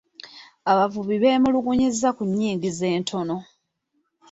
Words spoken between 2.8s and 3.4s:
entono.